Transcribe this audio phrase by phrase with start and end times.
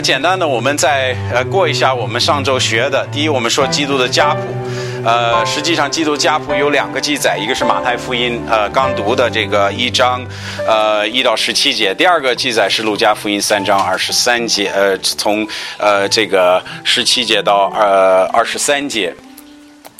[0.00, 3.06] 简单的，我们再呃过一下我们上周学的。
[3.12, 4.40] 第一，我们说基督的家谱，
[5.04, 10.24] 呃，实际上基督家谱有两个记载，一个是马太福音，呃，刚读的这个一章，
[10.66, 15.46] 呃，一到十七节；第二个记载是路加福音三章二十三节，呃，从
[15.78, 19.14] 呃这个十七节到呃二十三节。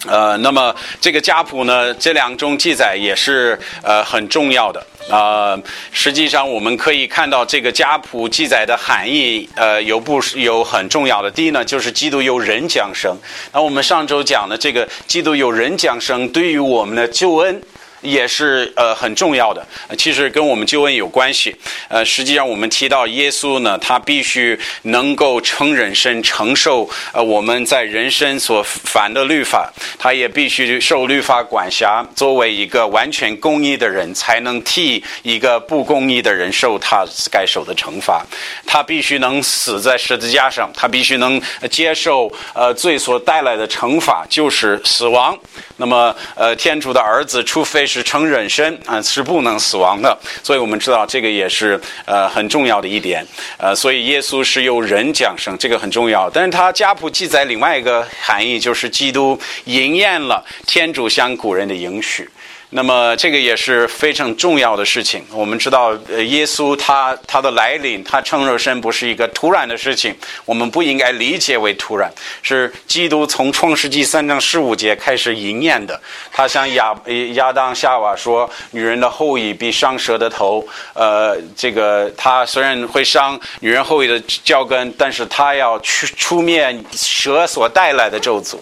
[0.07, 5.61] 呃，那么这个家谱呢，这两种记载也是呃很重要的呃。
[5.93, 11.31] 实际上，我们可以看到这个家谱记载的含义，呃，有不有很重要的。
[11.31, 13.15] 第一呢，就是基督有人降生。
[13.53, 17.63] 那我们上周讲的这个基督有人降生，对于我们的救恩。
[18.03, 21.55] 也是呃很重要的，其实跟我们救恩有关系。
[21.89, 38.25] 呃，实际上我们提到耶稣呢，他必须能够承人生承受呃我们在人生所犯的律法，他也必须受律法管辖，作为一个完全公义的人，才能替一个不公义的人受他该受的惩罚。
[38.67, 45.39] 他必须能死在十字架上，他必须能接受呃罪所带来的惩罚，就是死亡。
[45.81, 50.17] 那么呃，天主的儿子，除非是成人身啊，是不能死亡的。
[50.43, 53.27] 所以我们知道这个也是呃很重要的一点。
[53.57, 56.29] 呃，所以耶稣是由人降生，这个很重要。
[56.29, 62.29] 但是他家谱记载另外一个含义，就是基督应验了天主向古人的应许。
[62.73, 65.25] 那么这个也是非常重要的事情。
[65.33, 70.15] 我们知道，呃，耶稣他他的来临，他成肉身不是一个突然的事情，
[70.45, 72.09] 我们不应该理解为突然，
[72.43, 76.01] 是基督从创世纪三章十五节开始营验的。
[76.33, 76.95] 他向亚
[77.35, 80.65] 亚当夏娃说：“女人的后裔必伤蛇的头。”
[80.95, 88.59] 呃，这个他虽然会伤女人后裔的脚跟，但是他要去出面蛇所带来的咒诅。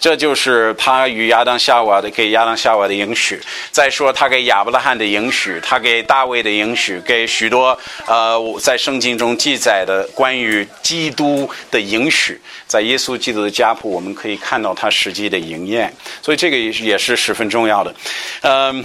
[0.00, 3.38] 这就是他与亚当夏娃的给亚当夏娃的应许。
[3.70, 15.94] 再说他给亚伯拉罕的应许，他给大卫的应许，给许多呃在圣经中记载的关于基督的应许，在耶稣基督的家谱，我们可以看到他实际的应验。
[16.22, 17.94] 所以这个也也是十分重要的。
[18.40, 18.84] 嗯，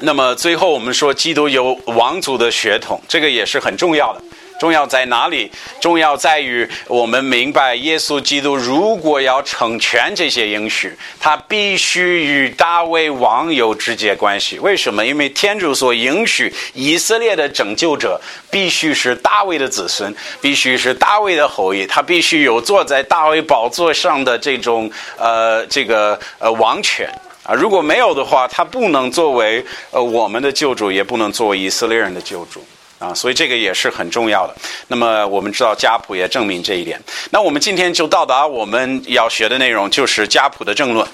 [0.00, 4.22] 那么最后我们说基督有王族的血统，这个也是很重要的。
[4.58, 5.50] 重要在哪里？
[5.80, 14.58] 重要在于我们明白，耶稣基督如果要成全这些应许，他必须与大卫王有直接关系。
[14.58, 15.06] 为什么？
[15.06, 18.20] 因为天主所应许以色列的拯救者
[18.50, 27.08] 必须是大卫的子孙，必须是大卫的后裔，他必须有坐在大卫宝座上的这种呃这个呃王权
[27.44, 27.54] 啊。
[27.54, 32.60] 如果没有的话，他不能作为呃我们的救主，也不能作为以色列人的救主。
[32.98, 34.54] 啊，所以这个也是很重要的。
[34.88, 37.00] 那么我们知道家谱也证明这一点。
[37.30, 41.06] 那我们今天就到达我们要学的内容，就是家谱的正论。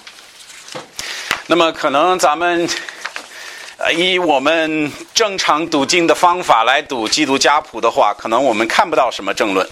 [1.47, 2.67] 那么可能咱们
[3.95, 9.69] 以我们正常读经的方法来读基督家谱的话，可能我们看不到什么正论。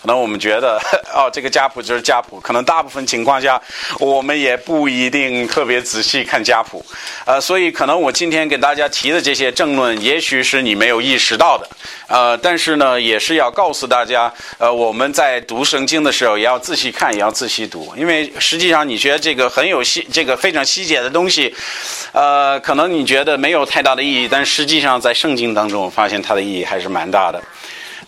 [0.00, 0.80] 可能我们觉得，
[1.12, 2.40] 哦，这个家谱就是家谱。
[2.40, 3.60] 可能大部分情况下，
[3.98, 6.84] 我们也不一定特别仔细看家谱，
[7.26, 11.68] 呃，所以可能我今天给大家提的这些政论，也许是你没有意识到的，
[12.08, 21.54] 呃，但是呢，也是要告诉大家，呃，我们在读圣经的时候，也要仔细看，也要仔细读，因为实际上你觉得这个很有细，这个非常细节的东西，
[22.12, 27.42] 呃，可能你觉得没有太大的意义，但实际上在圣经当中，我发现它的意义还是蛮大的。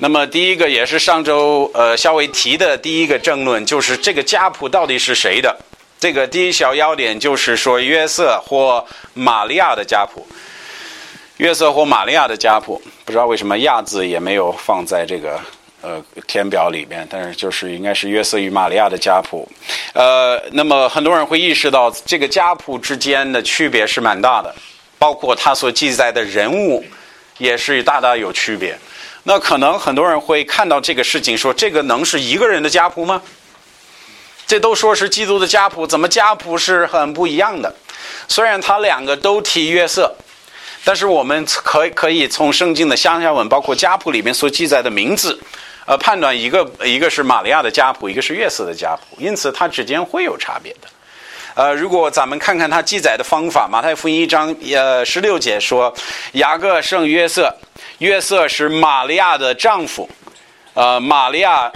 [0.03, 5.57] 那么第一个也是上周呃稍微提的第一个争论，就是这个家谱到底是谁的？
[6.01, 10.27] 这个第一小要点就是说约瑟或玛利亚的家谱。
[11.37, 15.41] 约瑟或玛利亚的家谱，不知道为什么亚字也没有放在这个
[15.81, 19.49] 呃填表里面，但是就是应该是约瑟与玛利亚的家谱。
[19.95, 24.53] 呃，那么很多人会意识到这个家谱之间的区别是蛮大的，
[24.99, 26.85] 包括他所记载的人物
[27.39, 28.77] 也是大大有区别。
[29.25, 33.23] 那可能很多人会看到这个事情，说这个能是一个人的家谱吗？
[34.47, 37.75] 这都说是基督的家谱，怎么家谱是很不一样的？
[38.29, 40.15] 虽然他两个都提约瑟，
[40.85, 45.39] 但是我们可以可以从圣经的乡下文，包括家谱里面所记载的名字，
[45.87, 50.89] 呃，判断一个一个是玛利亚的家谱，一个是约瑟的家谱，因此它之间会有差别的。
[51.55, 55.93] 呃，如果咱们看看他记载的方法，马太福音一章呃十六节说，
[56.33, 57.55] 雅各生约瑟。
[57.99, 60.09] 约瑟是玛利亚的丈夫，
[60.75, 61.71] 呃，玛利亚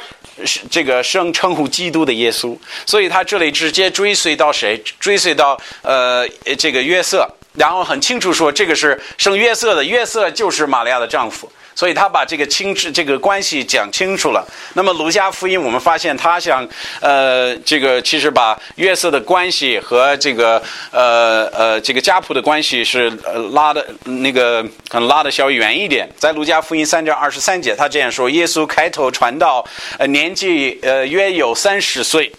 [0.44, 4.76] 是这个生称呼基督的耶稣，所以他这里直接追随到谁？
[4.98, 6.26] 追随到呃
[6.58, 11.50] 这个约瑟，然后很清楚说这个是生约瑟的，约瑟就是玛利亚的丈夫。
[11.76, 14.44] 所以他把这个亲这这个关系讲清楚了。
[14.74, 16.66] 那么儒家福音，我们发现他想，
[17.00, 23.10] 呃，这个其实把约瑟的关系和这个呃呃这个家谱的关系是
[23.52, 26.08] 拉的那个可能拉的稍微远一点。
[26.16, 29.62] 在儒家福音三章二十三节，他这样说：耶稣开头传道，
[29.98, 32.32] 呃，年纪呃约有三十岁。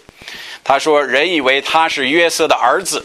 [0.64, 3.02] 他说，人以为他是约瑟的儿子。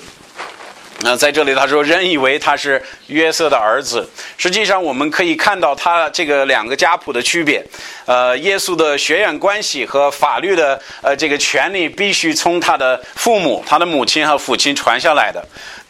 [1.06, 7.62] 那在这里，他说人以为他是约瑟的儿子，实际上我们可以看到他这个两个家谱的区别。
[8.06, 15.46] 呃，耶稣的血缘关系和法律的呃这个权利必须从他的父母、他的母亲和父亲传下来的。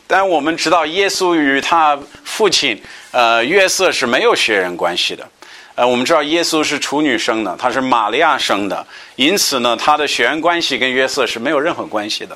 [0.08, 2.82] 但我们知道，耶稣与他父亲
[3.12, 5.30] 呃约瑟是没有血缘关系的。
[5.76, 8.84] 呃，我们知道耶稣是处女生的，他是玛利亚生的，
[9.16, 12.36] 因此呢，他的血缘关系跟约瑟是没有任何关系的。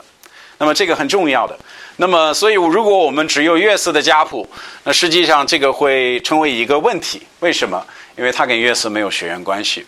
[0.57, 1.57] 那么这个很重要的。
[1.98, 4.48] 那么，所以如果我们只有约瑟的家谱，
[4.83, 7.21] 那实际上这个会成为一个问题。
[7.39, 7.83] 为什么？
[8.15, 9.86] 因为他跟约瑟没有血缘关系。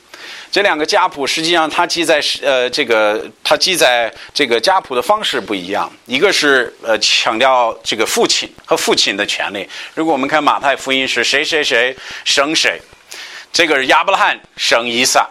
[0.52, 5.92] 这两个家谱实际上它记载呃这个它记载这个家谱的方式不一样。
[6.06, 9.68] 一个是呃强调这个父亲和父亲的权利。
[9.94, 11.96] 如果我们看马太福音是谁谁谁
[12.26, 12.80] 生谁，
[13.54, 15.28] 这个是亚伯拉罕生以撒，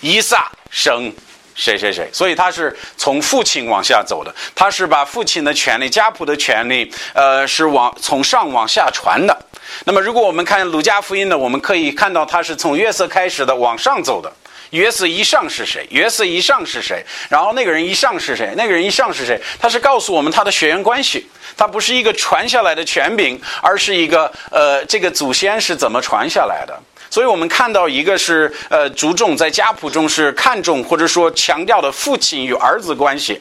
[0.00, 1.12] 以撒生。
[1.58, 9.36] 谁谁谁，所以他是从父亲往下走的，他是把父亲的权利、家谱的权利，呃，是往从上往下传的。
[9.84, 14.32] 那么，如果我们看鲁家福音呢，我们可以看到他是从约瑟开始的往上走的。
[14.70, 15.86] 约瑟一上是谁？
[15.90, 17.04] 约瑟一上是谁？
[17.28, 18.52] 然后那个人一上是谁？
[18.56, 19.40] 那个人一上是谁？
[19.58, 21.26] 他是告诉我们他的血缘关系，
[21.56, 26.78] 他不是一个传下来的权柄，而是一个呃，这个祖先是怎么传下来的。
[27.10, 33.40] 所以我们看到，一个是呃，着重在家谱中是看重或者说强调的父亲与儿子关系。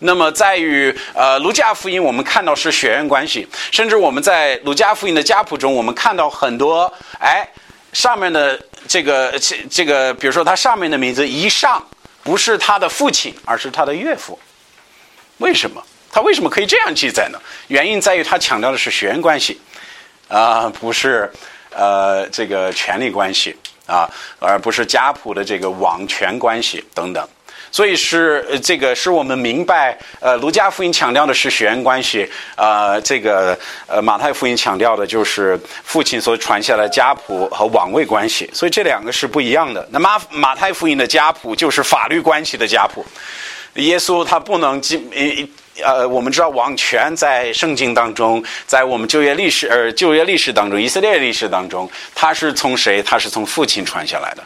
[0.00, 3.46] 那么在于呃，卢加福音，我们看到是血缘关系。
[3.70, 7.48] 甚至我们在卢加福音的家谱中，我们看到很多哎，
[7.92, 11.82] 上面的这个这这个，比如说他上面的名字一上
[12.24, 14.38] 不是他的父亲，而是他的岳父。
[15.38, 15.82] 为什么？
[16.10, 17.38] 他为什么可以这样记载呢？
[17.68, 19.60] 原因在于他强调的是血缘关系
[20.28, 21.32] 啊，不是。
[21.76, 23.54] 呃，这个权力关系
[23.86, 27.28] 啊，而不是家谱的这个王权关系等等，
[27.70, 39.86] 所以是这个是我们明白，呃，儒家福音强调的是血缘关系，呃，这个呃马太福音强调的就是父亲所传下来家谱和王位关系，所以这两个是不一样的。
[39.90, 43.04] 那马马太福音的家谱就是法律关系的家谱，
[43.74, 45.10] 耶稣他不能进。
[45.82, 53.02] 呃，我们知道王权在圣经当中，在我们就业历史呃就业历史当中，以色列历史当中，他是从谁？
[53.02, 54.42] 他是从父亲传下来的。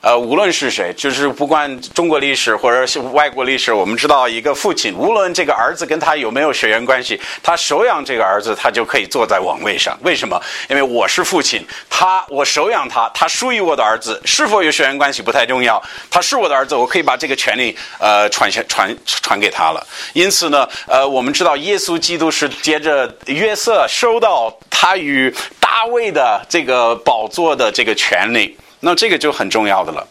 [0.00, 9.98] 呃，无论是谁，就是不管中国历史或者是外国历史，我们知道一个父亲，无论这个儿子跟他有没有血缘关系，他收养这个儿子，他就可以坐在王位上。
[10.04, 10.40] 为什么？
[10.70, 19.84] 因为我是父亲，他我收养他，他属于我的儿子，是否有血缘关系不太重要，他是我的儿子，我可以把这个权利呃传下传传给他了。
[20.12, 28.56] 因此呢，呃，我们知道耶稣基督是接着约瑟收到他与大卫的这个宝座的这个权利。
[28.80, 30.06] 那这个就很重要的了，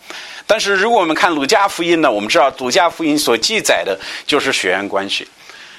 [0.45, 5.27] 但是如果我们看《鲁家福音》呢，我们知道《鲁家福音》所记载的就是血缘关系。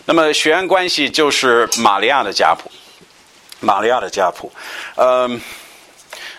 [0.06, 2.70] 那么血缘关系就是玛利亚的家谱，
[3.60, 4.50] 玛利亚的家谱。
[4.94, 5.28] 呃，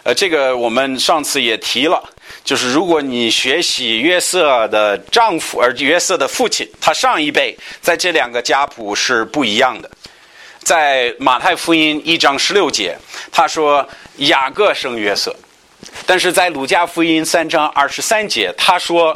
[0.02, 2.04] 呃，这个我们上次也提了，
[2.44, 9.92] 就是如果你学习约瑟的丈夫，而约瑟的父亲，他上一辈在这两个家谱是不一样的。
[10.64, 12.98] 在马太福音一章十六节，
[13.32, 13.88] 他说
[14.18, 15.36] 雅各生约瑟。
[16.10, 19.16] 但是在《鲁家福音》三章二十三节，他说：“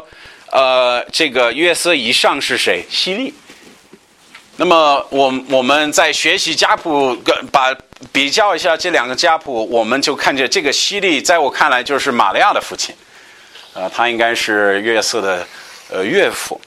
[0.52, 2.84] 呃，这个约瑟以上是谁？
[2.88, 3.34] 希利。”
[4.56, 7.20] 那么，我我们在学习家谱，
[7.50, 7.76] 把
[8.12, 12.94] 比较一下这两个家谱，我们就看见这个希利，在我看来就是玛利亚的父亲，
[13.72, 15.44] 呃，他应该是约瑟的
[15.90, 16.60] 呃岳父，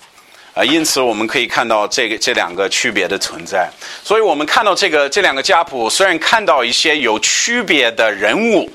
[0.53, 3.69] 啊，因此我们可以看到这个这两个区别的存在。
[4.03, 8.69] 所以我们看到这个这两个家谱，虽然看到一些有区别的人物。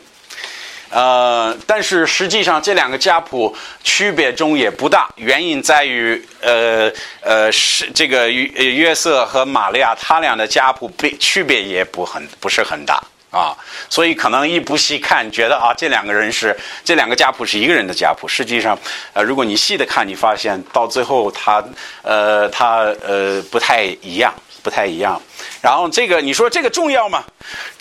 [0.93, 8.45] 呃，但是实际上这两个家谱区别中也不大，原因在于，呃呃，是这个约
[8.75, 13.57] 约瑟和玛利亚他俩的家谱别区别也不很不是很大啊，
[13.89, 18.79] 所以可能一不细看，觉得啊这两个人是这两个家谱是一个人的家谱，实际上，
[19.15, 21.65] 呃，如果你细的看，你发现到最后他
[22.03, 24.35] 呃他呃不太一样。
[24.63, 25.21] 不太一样，
[25.61, 27.25] 然后这个你说这个重要吗？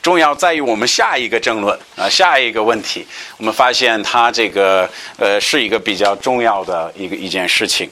[0.02, 3.06] 重要在于我们下一个争论啊，下一个问题，
[3.38, 7.90] 我们发现它这个呃是一个比较重要的一个一件事情，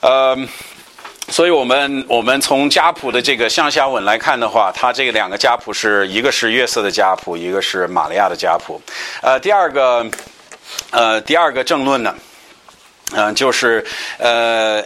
[0.00, 0.34] 呃，
[1.28, 8.80] 所以我们我们从家谱的这个上下文来看的话，它这两个家谱是一个是约瑟的家谱，一个是玛利亚的家谱。
[9.20, 10.04] 呃，第二个，
[10.90, 12.14] 呃，第二个争论呢，
[13.12, 13.84] 嗯、就是
[14.18, 14.82] 呃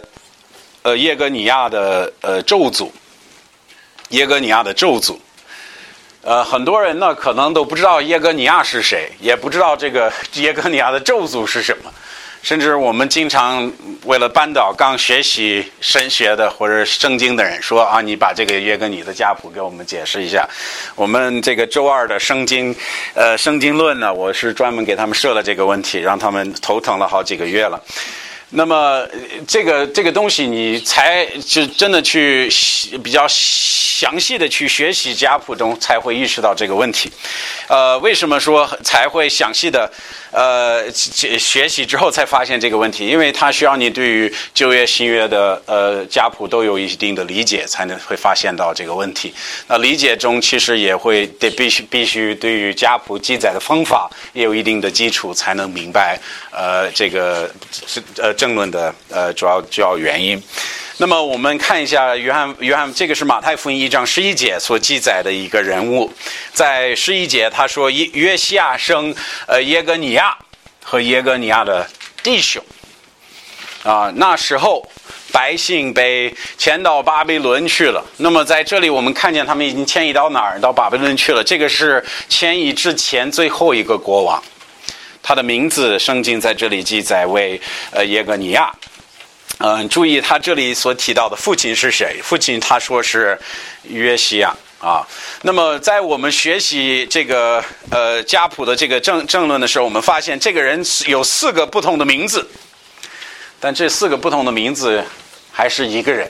[0.83, 2.91] 呃耶格尼亚的呃咒诅，
[4.09, 5.17] 耶格尼亚的咒诅。
[6.21, 11.91] 呃，很多人呢可能都不知道耶格尼亚是谁，也不知道这个 耶格尼亚的咒诅是什么。
[12.41, 13.71] 甚至我们经常
[14.03, 20.47] 为了扳倒刚学习神学的或者圣经的人，说啊，你把这个约格尼的家谱给我们解释一下。
[20.93, 22.75] 我们这个周二的圣经，
[23.15, 27.81] 呃，圣经论呢，我是专门给他们设了这个问题，让他们头疼了好几个月了。
[28.55, 29.05] 那么
[29.45, 32.49] 这个这个东西，你才就真的去
[33.03, 37.11] 比较详细的去学习家谱中，才会意识到这个问题。
[37.67, 39.91] 呃，为什么说才会详细的
[40.35, 43.07] 呃学习之后才发现这个问题？
[43.07, 49.33] 因为它需要你对于旧约、新约的呃家谱都有一定的理解，才能会发现到这个问题。
[49.67, 56.19] 那理解中其实也会得必须必须对于家谱记载的方法也有一定的基础，才能明白
[56.51, 57.49] 呃这个
[57.87, 60.41] 是呃争论的呃主要主要原因。
[60.97, 66.09] 那么我们看一下约翰，约翰这个是马太福音一章十一节所记载的一个人物，
[66.53, 69.13] 在十一节他说约约西亚生
[69.45, 70.37] 呃耶格尼亚
[70.81, 71.85] 和耶格尼亚的
[72.23, 72.63] 弟兄
[73.83, 74.89] 啊，那时候
[75.33, 78.01] 百姓被迁到巴比伦去了。
[78.17, 80.57] 那么在这里我们看见他们已经迁移到哪儿？
[80.61, 81.43] 到巴比伦去了。
[81.43, 84.41] 这个是迁移之前最后一个国王，
[85.21, 87.59] 他的名字圣经在这里记载为
[87.91, 88.73] 呃耶格尼亚。
[89.59, 92.19] 嗯，注意他这里所提到的父亲是谁？
[92.21, 93.39] 父亲他说是
[93.83, 95.07] 约西亚啊。
[95.43, 102.45] 那么在我们学习这个呃家谱的这个政政论的时候，我们发现这个人有四个不同的名字，
[103.59, 105.01] 但这四个不同的名字
[105.53, 106.29] 还是一个人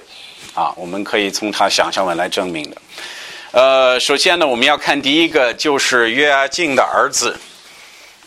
[0.53, 0.71] 啊。
[0.77, 2.77] 我们可以从他想象文来证明的。
[3.51, 7.35] 呃，首先呢，我们要看第一个就是约阿敬的儿子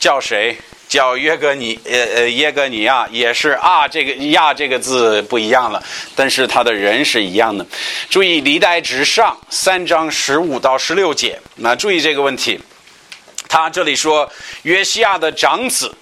[0.00, 0.59] 叫谁？
[0.88, 5.83] 叫约格尼，呃呃，耶格尼亚也是啊，这个亚这个字不一样了，
[6.16, 7.64] 但是他的人是一样的。
[8.09, 12.59] 注意历代之上三章十五到十六节，那注意这个问题。
[13.49, 14.30] 他这里说
[14.62, 15.95] 约西亚的长子，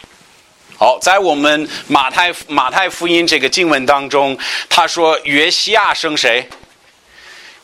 [0.78, 4.38] 好，在我们马太马太福音这个经文当中，
[4.68, 6.48] 他说约西亚生谁？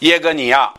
[0.01, 0.73] 耶格尼亚。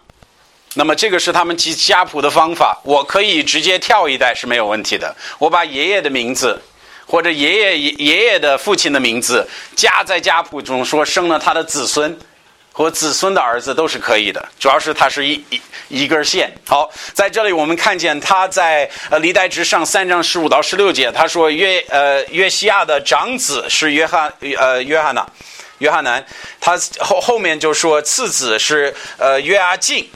[0.75, 5.15] 那么这个是他们记家谱的方法，我可以直接跳一代是没有问题的。
[5.38, 6.60] 我把爷爷的名字
[7.06, 12.18] 或者爷爷爷爷的父亲的名字加在家谱中，说生了他的子孙
[12.72, 14.44] 和子孙的儿子都是可以的。
[14.60, 16.51] 主要是它是一一一根线。
[16.65, 25.24] 好，在这里我们看见他在呃历代之上三章十五到十六节，他说约呃约西亚的长子是约翰呃约翰娜
[25.77, 26.25] 约翰南，
[26.60, 30.10] 他后后面就说次子是呃约阿敬。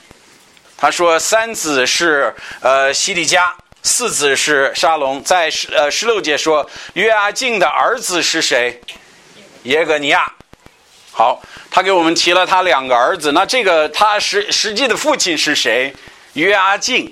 [0.78, 5.24] 他说：“三子是呃西利加，四子是沙龙。
[5.24, 8.80] 在十呃十六节说约阿敬的儿子是谁？
[9.64, 10.32] 耶格尼亚。
[11.12, 11.42] 好，
[11.72, 13.32] 他给我们提了他两个儿子。
[13.32, 15.92] 那这个他实实际的父亲是谁？
[16.34, 17.12] 约阿敬。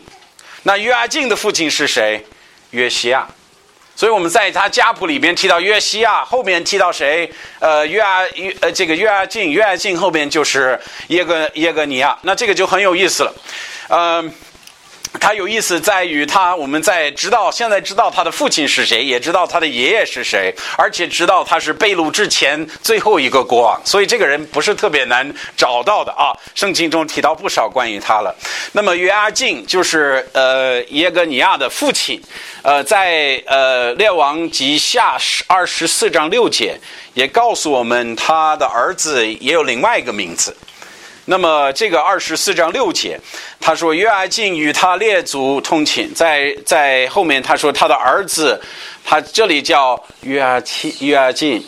[0.61, 2.23] 那约阿敬的父亲是谁？
[2.69, 3.27] 约西亚。
[3.95, 7.31] 所以我们在他家谱里边提到约西亚，后面提到谁？
[7.59, 12.17] 呃，约阿约呃这个约阿敬，约阿敬后面就是耶格耶格尼亚。
[12.23, 13.33] 那这个就很有意思了，
[13.89, 14.33] 嗯。
[15.19, 26.35] 他有意思在于他，我们在知道现在知道他的父亲是谁，也知道他的爷爷是谁，而且知道他是被掳之前最后一个国王，所以这个人不是特别难找到的啊。
[26.53, 28.35] 圣经中提到不少关于他了。
[28.73, 32.21] 那么约阿敬就是呃耶格尼亚的父亲，
[32.61, 36.79] 呃在呃列王记下十二十四章六节
[37.13, 40.55] 也告诉我们他的儿子也有另外一个名字。
[41.25, 43.19] 那么这个二十四章六节，
[43.59, 48.61] 他说约阿敬与他列祖通亲，在在后面他说他的儿子，
[49.03, 51.65] 他这里叫约阿七约阿敬，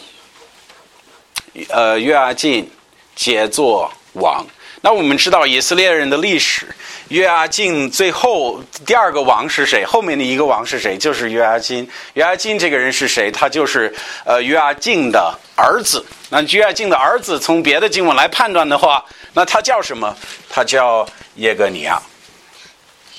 [1.69, 2.69] 呃约阿敬
[3.15, 4.45] 杰作王。
[4.87, 6.65] 那我们知道以色列人的历史，
[7.09, 9.83] 约阿敬最后第二个王是谁？
[9.83, 10.97] 后面的一个王是谁？
[10.97, 11.85] 就是约阿金。
[12.13, 13.29] 约阿金这个人是谁？
[13.29, 16.05] 他就是呃约阿敬的儿子。
[16.29, 19.03] 那约阿敬的儿子，从别的经文来判断的话，
[19.33, 20.15] 那他叫什么？
[20.49, 22.01] 他叫耶格尼亚。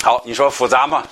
[0.02, 1.06] 好，你说复杂吗？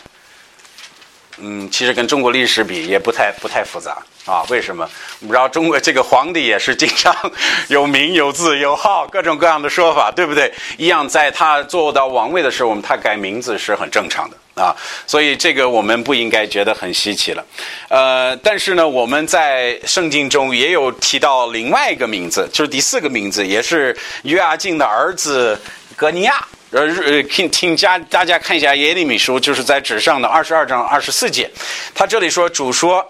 [1.38, 4.42] 嗯，其实跟中国历史比也不太不太复杂啊。
[4.48, 4.88] 为什么？
[5.20, 7.14] 我们知道中国这个皇帝也是经常
[7.68, 10.52] 有名有字有号，各种各样的说法，对不对？
[10.78, 14.74] 一样，在他做到王位的时候，我们他改名字是很正常的啊，
[15.06, 17.44] 所以这个我们不应该觉得很稀奇了。
[17.88, 25.60] 呃，但是呢，我们在圣经中也有提到另外一个名字，就是第四个名字，也是约阿敬的儿子
[25.94, 26.42] 格尼亚。
[26.70, 31.49] 呃，呃，请请家大家看一下耶利米书，就是在纸上的二十二章二十四节，
[31.94, 33.08] 他这里说主说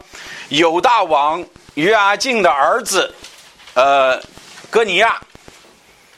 [0.51, 1.45] 犹大王
[1.75, 3.15] 约阿敬的儿子，
[3.75, 4.23] 呃，
[4.69, 5.19] 哥尼亚。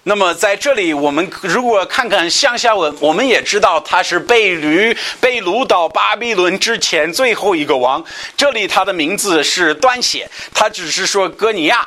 [0.04, 8.02] 那么在这里，我们如果看看向下文，我们也知道他是被掳被掳到巴比伦之前最后一个王。
[8.34, 11.86] 这里他的名字是端写，他只是说哥尼亚，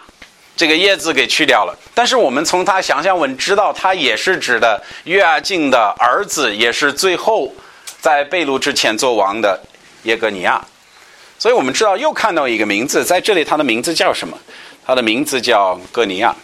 [0.62, 1.76] 这个叶字给去掉了。
[1.96, 7.52] 但是我们从他想象文知道，他也是指的约阿敬的儿子，也是最后
[8.00, 9.60] 在被掳之前做王的
[10.04, 10.64] 耶格尼亚。
[11.40, 14.38] 所以我们知道又看到一个名字，在这里他的名字叫什么？
[14.86, 16.36] 他的名字叫哥尼亚。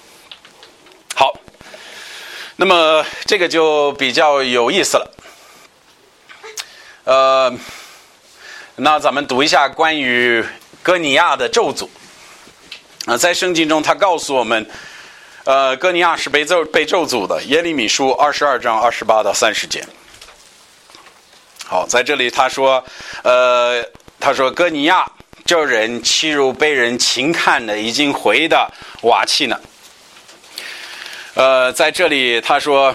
[1.14, 1.32] 好。
[2.60, 5.12] 那么这个就比较有意思了，
[7.04, 7.54] 呃，
[8.78, 10.44] 那咱们读一下关于
[10.82, 11.88] 哥尼亚的咒诅
[13.08, 14.70] 啊，在圣经中他告诉我们，
[15.46, 19.82] 呃，哥尼亚是被咒被咒诅的，耶利米书二十二章二十八到三十节。
[21.64, 22.84] 好，在这里他说，
[23.24, 23.82] 呃，
[24.20, 25.10] 他说哥尼亚
[25.46, 28.70] 这人欺辱被人轻看的，已经回的
[29.04, 29.58] 瓦器呢。
[31.36, 32.94] 呃，在这里他说，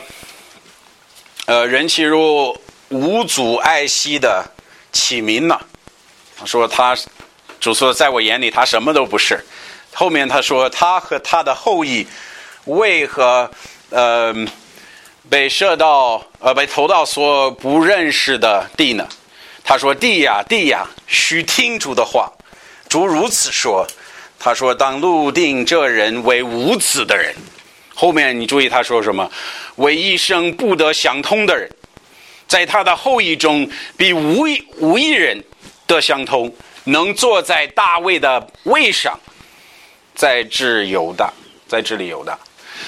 [1.47, 2.55] 呃，人其如
[2.91, 4.45] 无祖爱惜的
[4.93, 5.59] 启民呢。
[6.37, 6.95] 他说他
[7.59, 9.43] 主说，在我眼里他什么都不是。
[9.93, 12.07] 后面他说他和他的后裔
[12.65, 13.51] 为何
[13.91, 14.35] 呃
[15.29, 19.07] 被射到呃被投到所不认识的地呢？
[19.65, 22.31] 他说地呀地呀，须听主的话。
[22.89, 23.87] 主如此说。
[24.45, 27.33] 他说当陆定这人为无子的人。
[27.95, 29.31] 后面你注意他说什么？
[29.77, 31.71] 为一生不得相通的人，
[32.49, 34.45] 在他的后裔中，比无
[34.79, 35.41] 无一人
[35.87, 36.53] 得相通，
[36.85, 39.17] 能坐在大卫的位上，
[40.15, 41.33] 在治犹的，
[41.67, 42.39] 在这里犹的。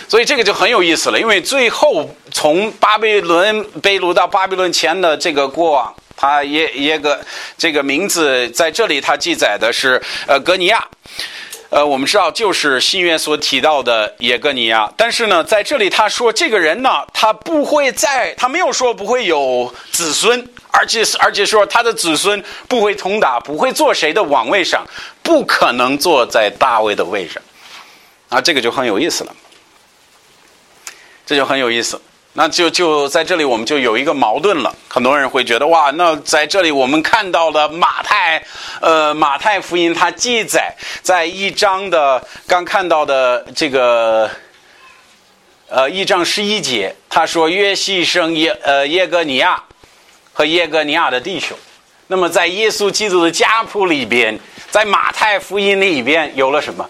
[0.08, 7.24] 所以这个就很有意思了，因为最后从巴比伦被掳到巴比伦前的这个国王，他也也个
[7.56, 10.86] 这个名字在这里他记载的是呃格尼亚。
[11.70, 24.86] 呃，我们知道就是新约所提到的耶格尼亚，但是呢，在这里他说这个人呢，他不会在，他没有说不会有子孙，而且而且说他的子孙不会通达，不会坐谁的王位上，
[25.22, 27.42] 不可能坐在大卫的位上，
[28.28, 29.34] 啊，这个就很有意思了，
[31.26, 32.00] 这就很有意思。
[32.36, 34.74] 那就就在这里，我们就有一个矛盾了。
[34.88, 38.44] 很多人会觉得，哇，那在这里我们看到了马太，
[38.80, 44.28] 呃，马太福音它记载在一章的刚看到的这个，
[45.68, 49.62] 呃，一章十一节，他说约西生耶呃耶格尼亚
[50.32, 51.56] 和耶格尼亚的弟兄。
[52.08, 54.36] 那么在耶稣基督的家谱里边，
[54.72, 56.84] 在马太福音里边有了什么？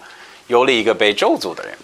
[0.47, 1.77] 有了一个被咒诅的人。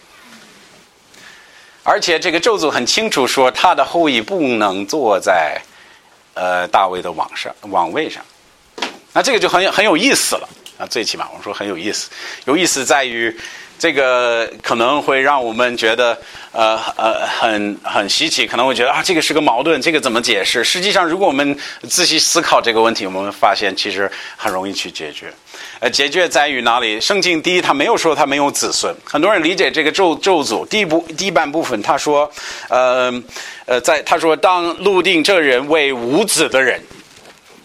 [1.84, 5.60] 而且这个咒诅很清楚说，他的后裔不能坐在
[6.36, 8.24] 呃大卫的网上王位上。
[9.14, 10.86] 那这个就很很有意思了啊！
[10.86, 12.10] 最起码我们说很有意思，
[12.46, 13.36] 有意思在于
[13.78, 16.18] 这个可能会让我们觉得
[16.52, 20.64] 呃呃很很稀奇，可能会觉得啊这个是个矛盾，这个怎么解释？
[20.64, 21.58] 实际上，如果我们
[21.90, 25.34] 仔细思考这个问题，我们发现其实很容易去解决。
[25.82, 27.02] 呃，解决在于哪里？
[27.02, 28.96] 圣经第一，他没有说他没有子孙。
[29.04, 32.32] 很多人理解这个咒咒诅，第一部第一半部分，他说，
[32.70, 33.12] 呃
[33.66, 36.80] 呃，在他说当陆定这人为无子的人，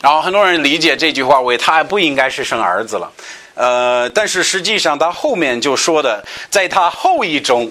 [0.00, 3.12] 然后很多人理解这句话为他不应该是生儿子了。
[3.52, 7.70] 呃，但是实际上他后面就说的，在他后裔中，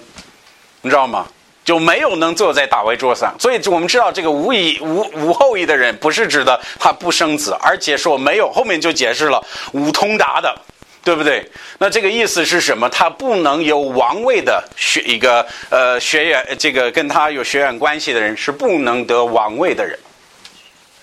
[0.82, 1.26] 你知道吗？
[1.66, 10.56] 就没有能坐在大卫桌上，所以我们知道这个无以无无后裔的人，不是指的他不生子，而且说没有后面就解释了无通达的，
[11.04, 11.44] 对不对？
[11.80, 12.88] 那这个意思是什么？
[12.90, 19.98] 他不能有王位的学一个呃血缘，这个跟他有血缘关系的人是不能得王位的人。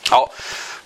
[0.09, 0.31] 好。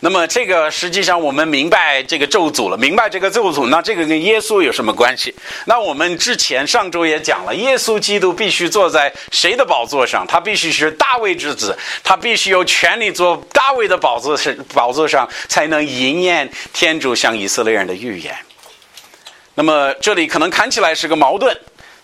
[0.06, 5.34] 那么这个实际上我们明白这个咒诅了，明白这个咒诅，那这个跟耶稣有什么关系？
[5.64, 10.24] 那我们之前上周也讲了，耶稣基督必须坐在谁的宝座上？
[10.24, 18.32] 他必须是大卫之子，他必须有权利坐大卫的宝座上，宝座上才能应验天主向以色列人的预言。
[19.56, 21.52] 那么这里可能看起来是个矛盾，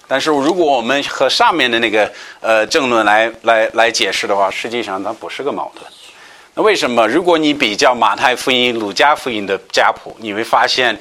[0.08, 5.86] 但是如果我们和上面的那个呃正论来来来解释的话，实际上它不是个矛盾。
[6.54, 7.08] 那为什么？
[7.08, 10.98] 如果你比较马太福音、鲁加福音的家谱，你会发现，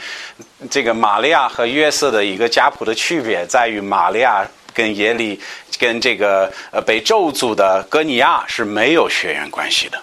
[0.69, 5.37] 这个玛利亚和约瑟的一个家谱的区别在于，玛利亚跟耶利、
[5.77, 10.01] 跟这个呃被咒诅的哥尼亚是没有血缘关系的。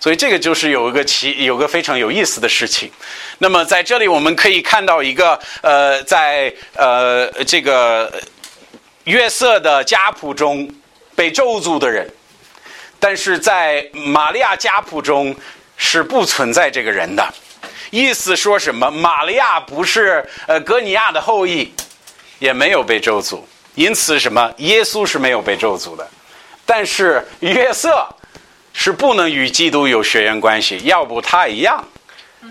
[0.00, 2.90] 所以这个就是有一个奇，有个非常有意思的事情。
[3.38, 8.12] 那么在这里我们可以看到一个呃，在呃这个
[9.04, 10.68] 约瑟的家谱中
[11.14, 12.10] 被咒诅的人，
[13.04, 15.36] 但是在玛利亚家谱中
[15.76, 17.22] 是不存在这个人的。
[17.90, 18.90] 意思说什么？
[18.90, 21.70] 玛利亚不是呃哥尼亚的后裔，
[22.38, 23.40] 也没有被咒诅，
[23.74, 24.50] 因此什么？
[24.56, 26.08] 耶稣是没有被咒诅的，
[26.64, 28.08] 但是约瑟
[28.72, 31.84] 是不能与基督有血缘关系，要不他一样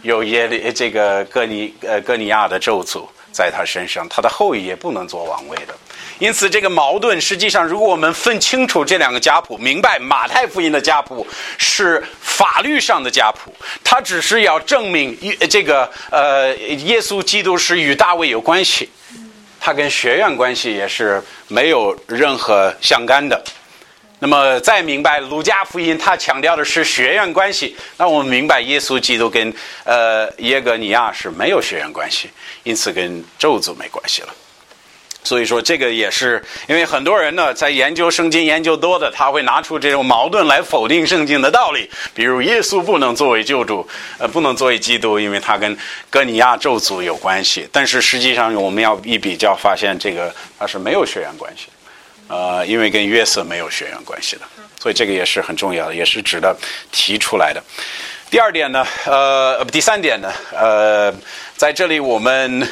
[0.04, 5.76] 有耶利这个哥尼呃哥尼亚的咒诅在他身上，他的后裔也不能做王位的。
[6.20, 11.26] 因此，这个矛盾实际上，如果我们分清楚这两个家谱，明白马太福音的家谱
[11.58, 15.18] 是法律上的家谱，它只是要证明
[15.50, 18.90] 这个呃耶稣基督是与大卫有关系，
[19.60, 23.44] 他跟学院关系也是没有任何相干的。
[24.24, 32.30] 那么再明白儒家福音，他强调的是血缘关系，那我们明白耶稣基督跟呃耶格尼亚是没有血缘关系，
[32.64, 34.30] 因此跟咒诅没关系了。
[35.26, 41.90] 所以说，这个也是因为很多人呢，在研究圣经研究多的，他会拿出这种矛盾来否定圣经的道理。
[42.14, 43.86] 比如，耶稣不能作为救主，
[44.20, 45.78] 呃，不能作为基督，因为他跟
[46.10, 47.68] 哥尼亚咒诅有关系。
[47.74, 51.68] 但是实际上，我们要一比较，发现这个它是没有血缘关系，
[52.34, 54.42] 呃，因为跟约瑟没有血缘关系的。
[54.82, 56.56] 所以这个也是很重要的，也是值得
[56.92, 57.62] 提出来的。
[58.32, 61.14] 第二点呢，呃，第三点呢，呃，
[61.56, 62.68] 在这里我们。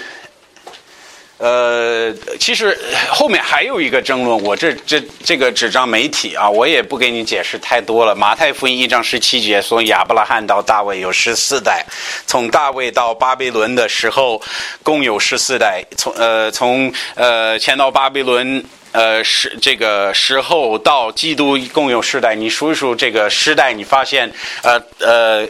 [1.44, 2.78] 呃，其实
[3.10, 8.14] 后面还有一个争论，我这这这个纸张媒体啊，我也不给你解释太多了。
[8.16, 11.84] 马太福音一章十七节说，亚伯拉罕到大卫有十四代，
[12.28, 14.40] 从大卫到巴比伦的时候，
[14.84, 15.84] 共有十四代。
[15.98, 24.32] 从呃从呃迁到巴比伦呃时这个时候到基督共有世代，你数一数这个时代，你发现
[24.64, 25.48] 呃呃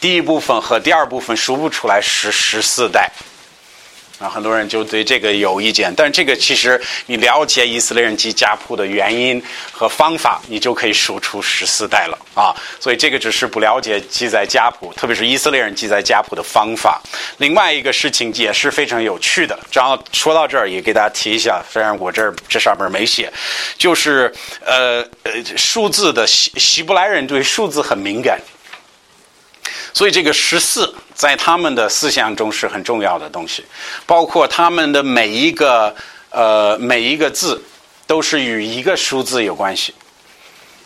[0.00, 3.10] 第一部分和第二部分数不出来十十四代。
[4.20, 12.54] 啊，很多人就对这个有意见，但这个其实你了解以色列人记家谱的原因和方法，你就可以数出十四代了啊。
[12.78, 17.00] 所以这个只是不了解记载家谱，特别是以色列人记载家谱的方法。
[17.38, 23.32] 另外一个事情也是非常有趣的，正好说到这儿也给大家提一下，虽然我这儿这上面没写，
[23.78, 24.30] 就是
[24.66, 28.38] 呃呃数字的希希伯来人对数字很敏感。
[29.92, 33.62] 所以这个十四在他们的思想中是很重要的东西，
[34.06, 35.94] 包括他们的每一个
[36.30, 37.62] 呃每一个字
[38.06, 39.92] 都是与一个数字有关系。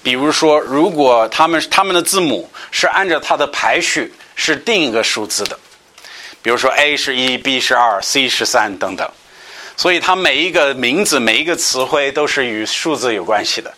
[0.03, 5.57] 比如说，如果他们他们的字母是按照它的排序是定一个数字的，
[6.43, 9.09] 比如说 A 是一，B 是二，C 是三等等，
[9.77, 13.73] 所以它每一个名字每一个词汇都是与数字有关系的。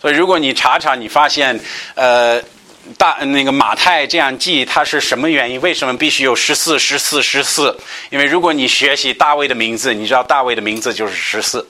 [0.00, 1.58] 所以如果你查查，你发现
[1.96, 2.40] 呃。
[2.98, 5.60] 大那个马太这样记，它是什么原因？
[5.60, 7.76] 为什么必须有十四、十四、十四？
[8.10, 11.66] 因为如果你学习大卫的名字，你知道大卫的名字就是十四，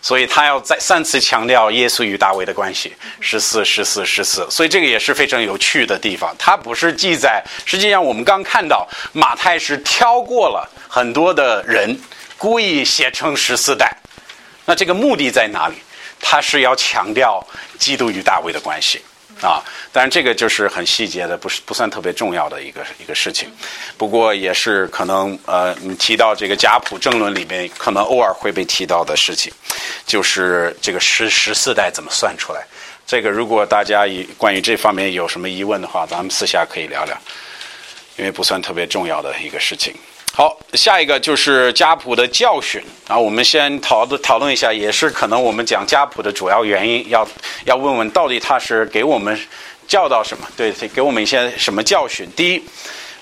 [0.00, 4.46] 所以他要再三次强调耶稣与大卫的关系，十四、十四、十四。
[4.50, 6.34] 所以这个也是非常有趣的地方。
[6.38, 11.98] 它不是记载，实际上我们刚看到马太是挑过了很多的人，
[12.38, 13.94] 故意写成十四代。
[14.64, 15.76] 那这个目的在哪里？
[16.18, 17.46] 他是要强调
[17.78, 19.02] 基督与大卫的关系。
[19.42, 23.50] 啊，当然这个就是很细节的，不是不算特别重要的一个一个事情，
[23.98, 29.52] 不过也是可能呃，你提到这个家谱正论里面，可能偶尔会被提到的事情，
[30.06, 32.64] 就是这个十十四代怎么算出来。
[33.06, 37.16] 这个如果大家以关于这方面有什么疑问的话，咱们私下可以聊聊，
[38.16, 39.94] 因为不算特别重要的一个事情。
[40.38, 43.18] 好，下一个就是家谱的教训啊。
[43.18, 47.26] 我们先讨论讨论一下，也是可能我们讲家谱的主要原因，要
[47.64, 49.40] 要问问到底他是给我们
[49.88, 50.46] 教导什么？
[50.54, 52.28] 对，给我们一些什么教训？
[52.36, 52.62] 第一，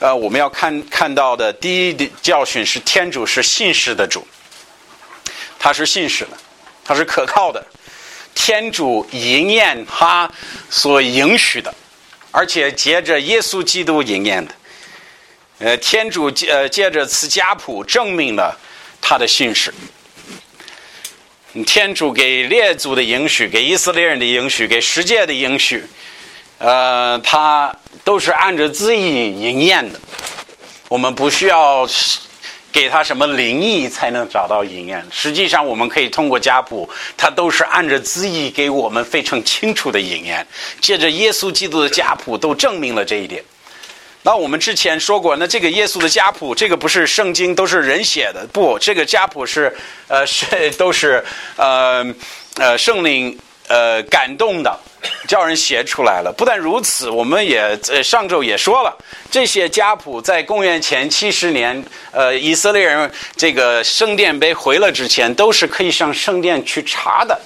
[0.01, 4.27] 呃，我们要看看到的第一的教训是天主是信实的主，
[5.57, 6.37] 他是信实的，
[6.85, 7.65] 他是可靠的，
[8.35, 10.29] 天主应验他
[10.69, 11.73] 所应许的，
[12.33, 14.53] 而且接着耶稣基督应验的。
[15.59, 18.59] 呃，天主借呃借着此家谱证明了
[19.01, 19.73] 他的信实。
[21.65, 25.85] 天主给列祖的应许，给以色列人的应许，给世界的应许，
[26.59, 30.01] 呃，他都是按着自意应验的。
[30.89, 31.89] 我们不需要
[32.73, 35.07] 给他什么灵异才能找到应验。
[35.13, 40.45] 实际上，我们可以通过家谱，他都是按着自意给我们非常清楚的应验。
[40.81, 43.45] 借着耶稣基督的家谱，都证明了这一点。
[44.27, 48.47] 那我们之前说过，那这个耶稣的家谱，这个不是圣经，都是人写的。
[48.51, 49.71] 不，这个家谱是，
[50.09, 51.23] 呃，是都是，
[51.57, 52.03] 呃，
[52.57, 54.81] 呃，圣灵呃感动的，
[55.29, 56.33] 叫人写出来了。
[56.33, 58.97] 不但如此，我们也呃上周也说了，
[59.31, 67.39] 这些家谱在公元前七十年，呃以色列人这个圣殿被毁了之前，都是可以上圣殿去查的。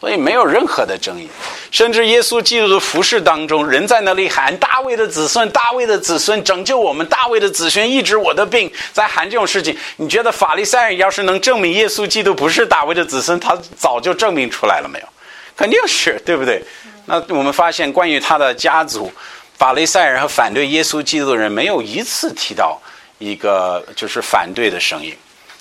[0.00, 1.28] 所以没有任何的争议，
[1.72, 9.76] 甚至耶稣基督的服饰当中，人在那里喊大卫的子孙，大卫的子孙拯救我们，大卫的子孙医治我的病，在喊这种事情。
[9.96, 15.06] 你觉得法利赛人要是能证明耶稣基督不是大卫的子孙，他早就证明出来了没有？
[15.56, 16.62] 肯定是对不对？
[17.06, 19.12] 那我们发现关于他的家族，
[19.56, 22.80] 法利赛人和反对耶稣基督的人没有一次提到
[23.18, 25.12] 一个就是反对的声音。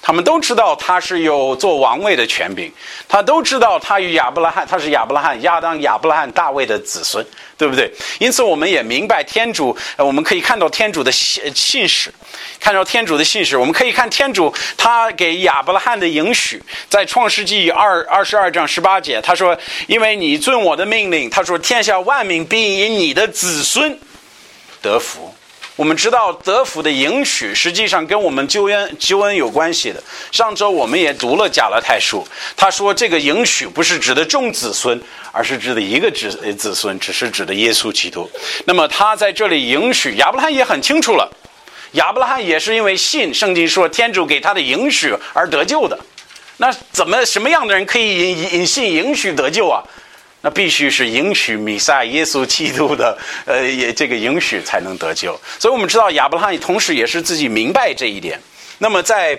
[0.08, 2.72] 他们都知道他是有做王位的权柄，
[3.10, 7.26] 他都知道他与亚伯拉罕，他是亚伯拉罕、亚当、亚伯拉罕、大卫的子孙，
[7.58, 7.92] 对不对？
[8.18, 12.10] 因此，我们也明白天主，我们可以看到天主的信信使，
[12.58, 24.00] 看到天主的信使，我们可以看天主他给亚伯拉罕的应许，在创世纪二二十二章十八节，他说：“因为你遵我的命令，他说天下万民必因你的子孙
[24.82, 25.36] 得福。”
[25.78, 30.04] 我们知道德福的应许实际上跟我们救恩救恩有关系的。
[30.32, 35.00] 上周我们也读了加拉太书，他说这个应许不是指的众子孙，
[35.32, 38.28] 而是指的一个子子孙，只是指的耶稣基督。
[38.66, 41.32] 那么他在这里应许亚伯拉罕也很清楚了，
[41.92, 45.98] 亚伯拉罕也是因为信圣经说天主给他的应许而得救的。
[46.58, 49.84] 那怎么什么样的人可以引引信应许得救啊？
[50.48, 55.38] 那必须是允许弥赛耶稣基督的，呃，也这个允许才能得救。
[55.60, 58.40] 所以我们知道亚伯拉罕同时也是自己明白这一点。
[58.78, 59.38] 那么在。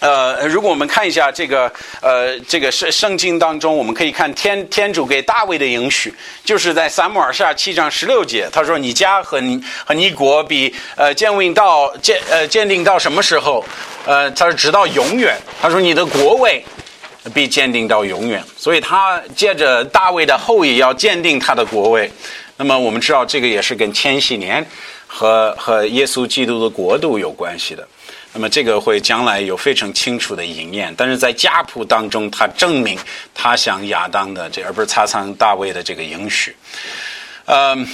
[0.00, 1.68] 呃，如果我们看一下这个，
[2.00, 13.64] 呃，这个圣圣经当中，我们可以看天天主给大卫的应许，就是在撒母耳下七章十六节，他说：“你家和你和你国比，呃，鉴定到鉴呃鉴定到什么时候？
[14.06, 15.36] 呃，他说直到永远。
[15.60, 16.64] 他说你的国位
[17.28, 18.42] 必鉴定到永远。
[18.56, 22.10] 所以他借着大卫的后裔要鉴定他的国位。
[22.56, 24.66] 那么我们知道这个也是跟千禧年
[25.06, 27.86] 和和耶稣基督的国度有关系的。”
[28.34, 32.98] 那么这个会将来有非常清楚的应验，但是在家谱当中，他证明
[33.34, 36.54] 他想亚当的这，而不是他像大卫的这个应许，
[37.46, 37.86] 嗯。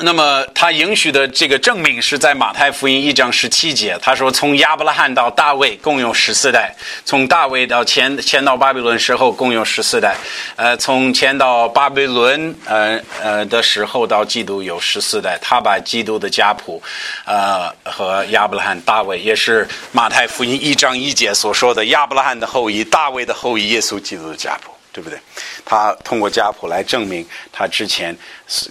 [0.00, 6.72] 那么他允许的这个证明是在马太福音一章十七节，他说从亚伯拉罕到大卫共有十四代，
[7.04, 10.16] 从大卫到迁迁到巴比伦时候共有十四代，
[10.54, 16.80] 呃，从迁到巴比伦呃呃的时候到基督有十四代，他把基督的家谱，
[17.24, 24.70] 呃和亚伯拉罕、大卫也是马太福音一章一节所说的亚伯拉罕的后裔、大卫的后裔、耶稣基督的家谱。
[24.98, 25.16] 对不对？
[25.64, 28.16] 他通过家谱来证明他之前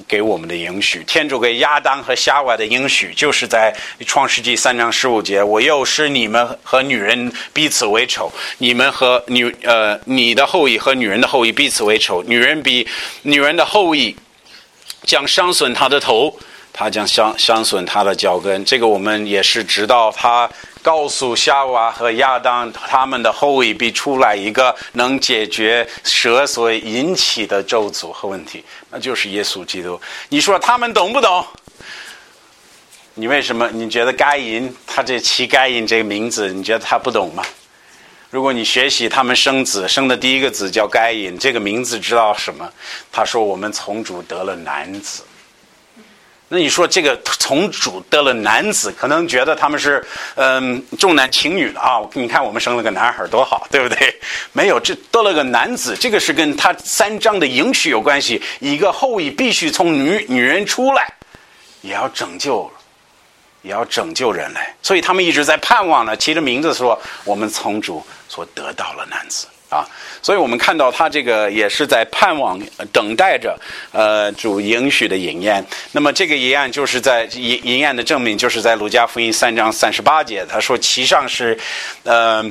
[0.05, 1.01] 给我们的应许。
[1.05, 3.73] 天主给亚当和夏娃的应许，就是在
[4.05, 12.21] 创世纪三章十五节：“我又使你们和女人彼此为仇，你们和女呃你的后裔和女人的后裔彼此为仇。
[12.23, 12.85] 女人比
[13.21, 14.13] 女人的后裔
[15.03, 16.37] 将伤损他的头，
[16.73, 20.49] 他将伤伤损他的脚跟。”这个我们也是知道他。
[20.87, 29.99] 告诉夏娃和亚当，他们的后裔必出来一个能解决蛇所引起的咒诅和问题，那就是耶稣基督。
[30.29, 31.45] 你说他们懂不懂？
[33.15, 33.69] 你为什么？
[33.73, 37.43] 你觉得该隐他这起该隐这个名字，你觉得他不懂吗？
[38.29, 42.71] 如果你学习他们生子，生的第一个子叫该隐，这个名字知道什么？
[43.11, 45.23] 他说我们从主得了男子。
[46.49, 50.01] 那你说这个从主得了男子，可能觉得他们是
[50.35, 51.99] 嗯重男轻女的啊？
[52.13, 54.17] 你看我们生了个男孩多好，对不对？
[54.53, 58.41] 没有，这得了个男子，这个是跟他三章的应许有关系。
[58.59, 61.13] 一个后裔必须从女女人出来，
[61.81, 62.71] 也要拯救，
[63.61, 64.59] 也要拯救人类。
[64.81, 69.47] 所以他们一直在盼望呢，起着名字说我们从主所得到了男子。
[69.69, 69.85] 啊，
[70.21, 72.59] 所以我们看到他这个也是在盼望、
[72.93, 73.59] 等待着，
[73.91, 75.65] 呃，主应许的应验。
[75.91, 81.57] 那么这个应验就是在应应验的证明，就是在路加福音三章三十八节，他说其上是，
[82.03, 82.43] 呃，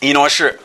[0.00, 0.58] 伊诺士。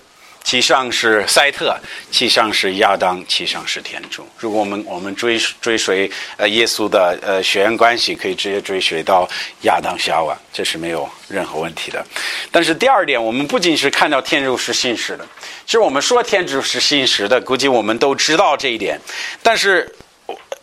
[0.50, 1.78] 其上是塞特，
[2.10, 4.28] 其上是亚当，其上是天主。
[4.36, 9.30] 如果我们我们追追随呃耶稣的呃血缘关系，可以直接追随到
[9.62, 12.04] 亚当夏娃，这是没有任何问题的。
[12.50, 15.24] 但是第二点，我们不仅是看到天主是信实的，
[15.68, 19.00] 其实我们说天主是信实的，估计我们都知道这一点。
[19.44, 19.94] 但是，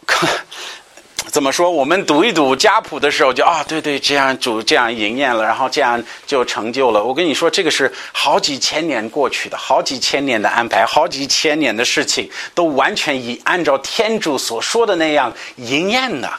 [0.04, 0.28] 看
[1.30, 1.70] 怎么说？
[1.70, 7.02] 我们读一读家谱的时候，就啊，对对，这样主这样应验了，然后这样就成就了。
[7.02, 16.32] 我跟你说，这个是好几千年过去的，好几千年的安排，好几千年的事情，都完全以按照天主所说的那样应验的。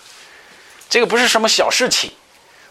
[0.89, 2.09] 这个不是什么小事情，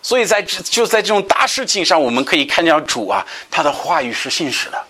[0.00, 4.82] 所以在就在这种大事情上，我们可以看见主啊，他的话语是信实的。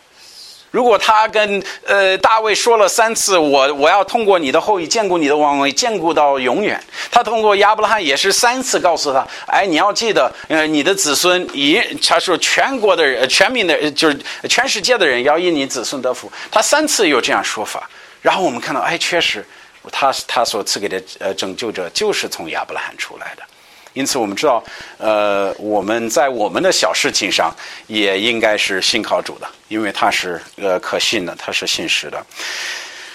[0.76, 6.78] 如果他跟呃大卫说了三次，我我要通过你的后裔兼顾你的王位，兼顾到永远。
[7.10, 16.30] 他通过亚伯拉罕也是三次告诉他，哎，你要记得，呃，你的子孙以他说全国的人、全民的，就是全世界的人要因你子孙得福。
[16.50, 17.88] 他三次有这样说法。
[18.20, 19.42] 然后我们看到，哎，确实，
[19.90, 23.42] 他他所赐给的呃拯救者就是从亚伯拉罕出来的。
[23.96, 24.62] 因此，我们知道，
[24.98, 27.50] 呃，我们在我们的小事情上
[27.86, 32.26] 也应该是信靠主的，因为他是呃可信的，他是信实的。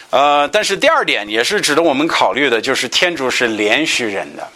[0.09, 4.49] 呃，但是第二点也是值得我们考虑的，就是天主是连续人的，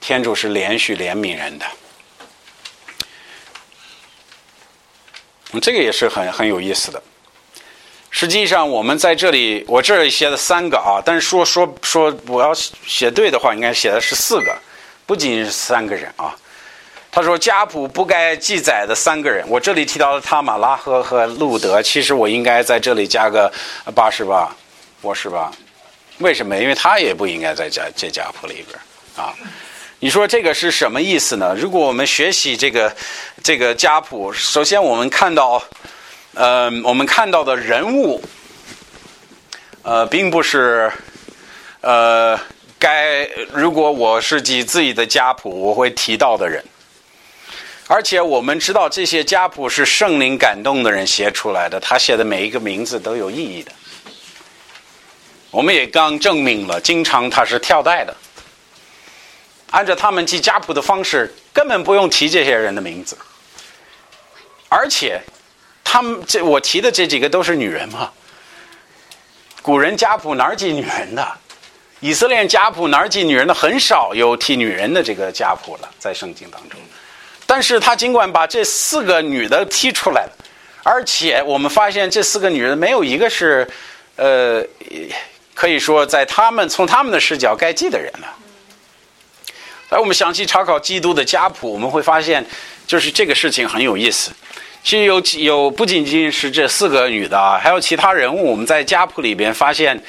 [0.00, 1.66] 天主是连续怜悯人的。
[5.60, 7.02] 这个也是很很有意思的。
[8.12, 14.54] 实际上，我们在这里，我这里写了三个啊，但是说说说，我要写对的话，应该写的是四个，
[15.06, 16.36] 不仅仅是三个人啊。
[17.12, 23.50] 他说家谱不该记载的三个人，我这里提到了塔马拉赫和路德，其实我应该在这里加个
[23.94, 24.52] 八十八，
[25.00, 25.52] 我是吧？
[26.18, 26.58] 为什么？
[26.58, 28.78] 因为他也不应该在家这家谱里边
[29.16, 29.32] 啊。
[30.00, 31.54] 你说这个是什么意思呢？
[31.56, 32.92] 如果我们学习这个
[33.42, 35.62] 这个家谱，首先我们看到。
[36.32, 38.22] 呃，我们看到的人物，
[39.82, 40.90] 呃，并不是，
[41.80, 42.38] 呃，
[42.78, 46.64] 该如果我是记自己的家谱，我会提到的人。
[47.88, 53.72] 而且我们知道，这些家谱是圣灵感动的人写出来的，他写的每一个名字都有意义的。
[55.50, 58.16] 我们也刚证明了，经常他是跳代的，
[59.72, 63.18] 按照他们记家谱的方式，根本不用提这些人的名字，
[64.68, 65.20] 而且。
[65.82, 68.10] 他们这我提的这几个都是女人嘛？
[69.62, 71.28] 古人家谱哪儿记女人的？
[72.00, 73.52] 以色列家谱哪儿记女人的？
[73.52, 76.80] 很少有提女人的这个家谱了，在圣经当中。
[77.46, 80.32] 但是他尽管把这四个女的提出来了，
[80.82, 83.68] 而且我们发现这四个女人没有一个是，
[84.16, 84.64] 呃，
[85.52, 88.36] 可以说在他们从他们的视角该记的人了。
[89.90, 92.46] 而我们详细查考基督的家谱，我们会发现，
[92.86, 94.30] 就是这个事情很有意思。
[94.82, 98.50] 其实有有不仅仅是这四个女的啊，还有其他人物。
[98.50, 100.02] 我们在家谱里边发现，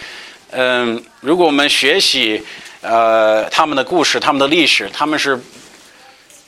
[0.52, 2.42] 嗯，如果我们学习
[2.82, 5.38] 呃他们的故事、他们的历史，他们是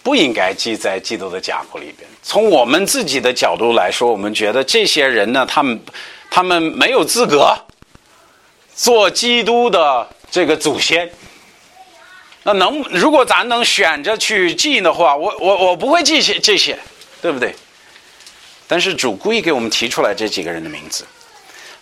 [0.02, 2.10] 不应该记在基督的家谱里边。
[2.22, 5.80] 从我们自己的角度来说，我们觉得这些人呢，他们
[6.32, 7.54] 他们没有资格
[8.74, 11.12] 做基督的这个祖先。
[12.44, 16.80] 那能如果咱能选着去记的话，我我我不会记些这些，
[17.22, 17.54] 对不对？
[18.68, 21.06] 但是主故意给我们提出来这几个人的名字。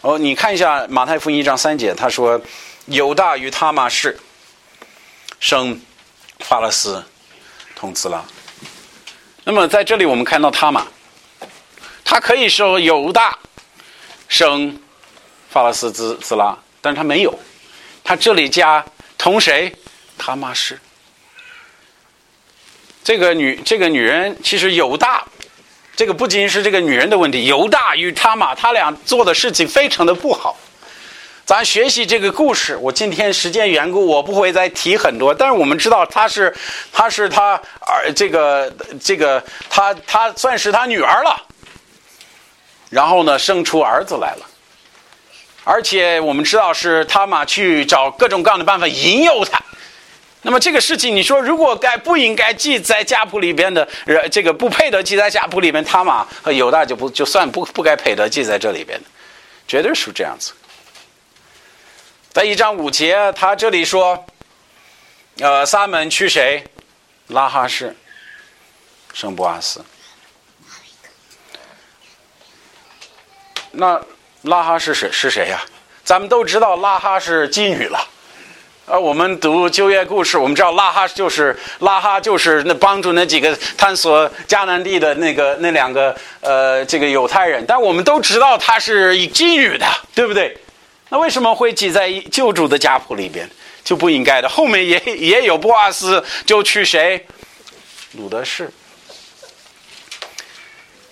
[0.01, 2.41] 哦，你看一下马太福音一章三节，他说
[2.87, 4.19] ：“犹大与他玛是
[5.39, 5.79] 生
[6.39, 7.03] 法勒斯
[7.75, 8.23] 同兹拉。”
[9.45, 10.87] 那么在这里我们看到他玛，
[12.03, 13.37] 他可以说犹大
[14.27, 14.81] 生
[15.49, 17.39] 法勒斯兹兹拉，但是他没有，
[18.03, 18.83] 他这里加
[19.17, 19.71] 同谁？
[20.17, 20.79] 他玛是。
[23.03, 25.23] 这个女这个女人其实犹大。
[25.95, 30.57] 这个不仅是这个女人的问题，犹大与他玛，他俩做的事情非常的不好。
[31.45, 35.33] 咱学习这个故事，我今天时间缘故，我不会再提很多。
[35.33, 36.55] 但是我们知道，他是，
[36.93, 38.73] 他是他儿，这个
[39.03, 41.35] 这个，他他算是他女儿了。
[42.89, 44.45] 然后呢，生出儿子来了。
[45.63, 49.61] 而且我们知道，是他玛去找各种各样的办法引诱他。
[50.43, 53.87] 那么这个事情，你说如果该不应该记在家谱里边的，
[54.31, 59.05] 这个不配得记在家谱里边，他嘛和犹大就不就算不不该配得记在这里边的，
[59.67, 60.53] 绝对是这样子。
[62.31, 64.25] 在一章五节，他这里说，
[65.39, 66.63] 呃，撒门去谁？
[67.27, 67.95] 拉哈士，
[69.13, 69.83] 圣布阿斯。
[73.71, 74.01] 那
[74.41, 75.09] 拉哈是谁？
[75.11, 75.61] 是谁呀？
[76.03, 78.07] 咱们都知道拉哈是妓女了。
[78.91, 90.57] 而我们读旧约故事，我们知道拉哈就是拉哈就是那帮助那几个探索迦南地的那个那两个呃这个犹太人，但我们都知道他是以妓女的，对不对？
[91.07, 93.49] 那为什么会记在救主的家谱里边？
[93.81, 94.49] 就不应该的。
[94.49, 97.25] 后面也也有波阿斯，就去谁？
[98.17, 98.69] 鲁德士。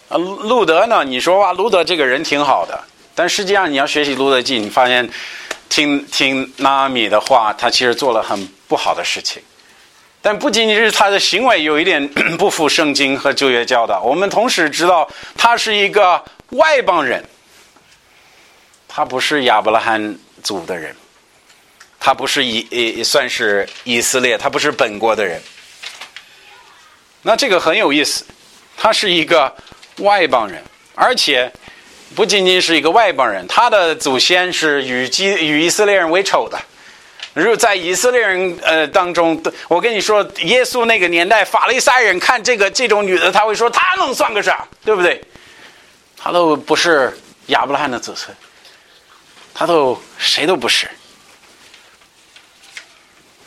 [0.09, 1.05] 啊，路德呢？
[1.05, 2.77] 你说哇，路德这个人挺好的，
[3.15, 5.09] 但实际上你要学习路德记，你发现。
[5.69, 9.41] 听听纳米的话，他其实做了很不好的事情，
[10.21, 12.05] 但不仅仅是他的行为有一点
[12.37, 17.23] 不符圣经和旧约教导，我们同时知道他是一个外邦人，
[18.87, 20.95] 他不是亚伯拉罕族的人，
[21.99, 25.41] 他不是以也算是以色列，他不是本国的人。
[27.21, 28.25] 那这个很有意思，
[28.75, 29.55] 他是一个
[29.97, 30.63] 外邦人，
[30.95, 31.51] 而且
[32.15, 36.59] 不仅仅是一个外邦人，他的祖先是与基与以色列人为仇的。
[37.33, 45.21] 如果在以色列人呃当中，我跟你说，耶稣那个年代，法利赛人看这个这种女的，他会说她能算个啥，对不对？
[46.17, 47.15] 她都不是
[47.47, 48.35] 亚伯拉罕的子孙，
[49.53, 50.89] 她都谁都不是。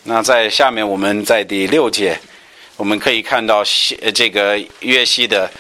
[0.04, 2.18] 那在下面，我们在第六节，
[2.76, 5.50] 我们可以看到西这个约西的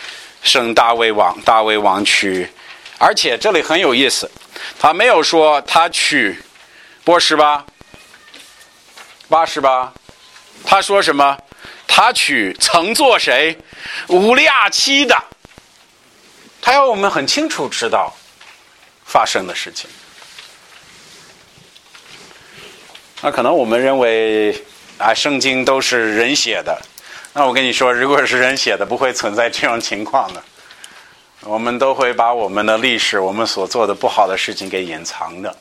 [0.42, 2.48] 生大卫王，大卫王娶，
[3.04, 4.30] 而且这里很有意思，
[4.78, 6.40] 他没有说他娶
[7.02, 7.66] 波什吧。
[9.28, 9.92] 八十八，
[10.64, 11.36] 他说什么？
[11.88, 13.58] 他娶曾做谁？
[14.06, 15.20] 乌利亚妻的。
[16.60, 18.14] 他要我们很清楚知道
[19.04, 19.90] 发生的事情。
[23.20, 24.64] 那可能我们认为
[24.96, 26.80] 啊，圣经都是人写的。
[27.32, 30.44] 那我跟你说，如果是人写的，不会存在这种情况的。
[31.44, 35.56] 我们都会把我们的历史、我们所做的不好的事情给隐藏的。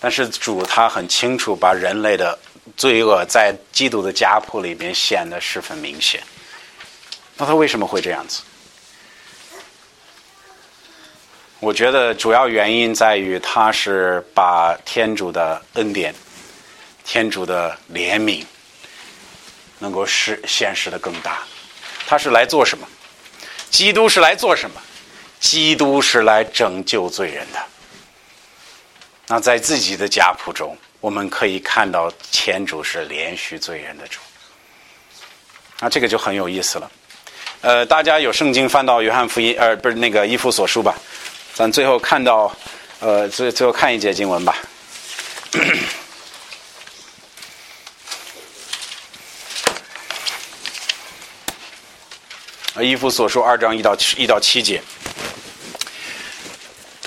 [0.00, 2.38] 但是主他很清楚，把人类的。
[2.76, 6.22] 罪恶在基督的家谱里边显得十分明显。
[7.38, 8.42] 那他为什么会这样子？
[11.60, 16.14] 我觉得主要原因在于他是把天主的恩典、
[17.04, 18.44] 天主的怜悯
[19.78, 21.38] 能够实显示的更大。
[22.06, 22.86] 他是来做什么？
[23.70, 24.78] 基督是来做什么？
[25.40, 27.60] 基督是来拯救罪人的。
[29.26, 30.76] 那在自己的家谱中。
[31.00, 34.18] 我们可以看到，前主是连续罪人的主，
[35.78, 36.90] 那这个就很有意思了。
[37.60, 40.96] 呃，大家有圣经翻到约翰福音，呃，不是那个伊夫所书吧？
[41.54, 42.52] 咱最后看到，
[42.98, 44.58] 呃，最最后看一节经文吧。
[52.82, 54.82] 伊夫所书二章一到一到七节，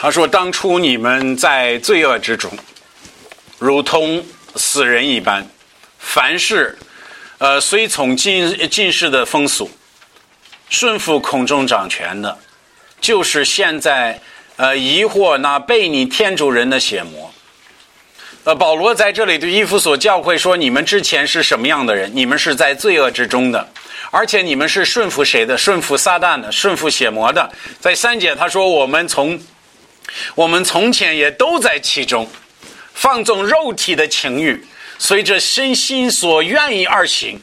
[0.01, 2.51] 他说：“当初你们在罪恶之中。”
[3.59, 4.25] 如同
[4.55, 5.47] 死人一般，
[5.99, 6.75] 凡事，
[7.37, 9.69] 呃，随从进进士的风俗，
[10.69, 12.35] 顺服空中掌权的，
[12.99, 14.19] 就是现在，
[14.55, 17.31] 呃，疑惑那被你天主人的血魔。
[18.43, 22.09] 呃，保罗在这里对伊夫所教会说：你们之前是什么样的人？
[22.11, 23.69] 你们是在罪恶之中的，
[24.09, 25.55] 而且你们是顺服谁的？
[25.55, 27.47] 顺服撒旦的，顺服血魔的。
[27.79, 29.39] 在三节他说：我们从，
[30.35, 32.29] 我们从前也都在其中。
[32.93, 34.63] 放纵肉体的情欲，
[34.99, 37.41] 随着身心所愿意而行，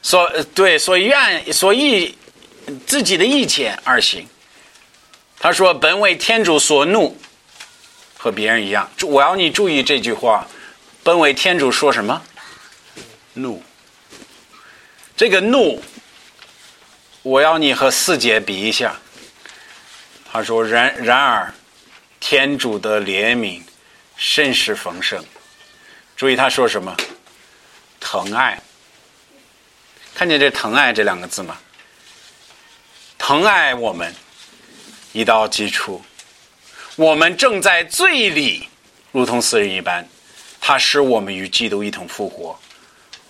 [0.00, 2.16] 所对所愿所意
[2.86, 4.26] 自己的意见而行。
[5.40, 7.18] 他说：“本为天主所怒，
[8.16, 10.46] 和别人一样。”我要你注意这句话
[11.02, 12.22] ：“本为天主说什么？
[13.34, 13.62] 怒。”
[15.14, 15.82] 这个怒，
[17.22, 18.96] 我要你和四姐比一下。
[20.38, 21.52] 他说：“然然而，
[22.20, 23.60] 天主的怜悯。”
[24.16, 25.24] 甚是丰盛，
[26.16, 26.96] 注意他说什么？
[27.98, 28.60] 疼爱，
[30.14, 31.58] 看见这“疼爱”这两个字吗？
[33.18, 34.14] 疼爱我们，
[35.12, 36.00] 一到基础，
[36.94, 38.68] 我们正在罪里，
[39.10, 40.08] 如同死人一般。
[40.60, 42.56] 他使我们与基督一同复活，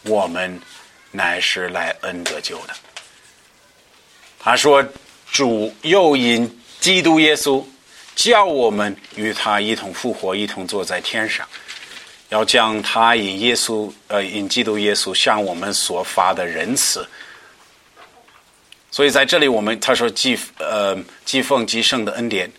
[0.02, 0.60] 我们
[1.10, 2.76] 乃是来恩得救的。
[4.38, 4.84] 他说
[5.32, 7.64] ：“主又因基督耶稣。”
[8.18, 11.46] 叫我们与他一同复活，一同坐在天上，
[12.30, 17.06] 要将他引耶稣，呃，引基督耶稣向我们所发的仁慈。
[18.90, 22.50] 所以在这里，我们他说祭，呃，祭奉祭圣的恩典，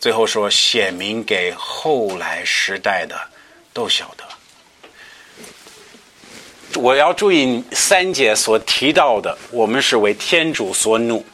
[0.00, 3.16] 最后说显明给后来时代的
[3.72, 4.24] 都晓得。
[6.80, 11.24] 我要注意三节所提到的，我们是为天主所怒。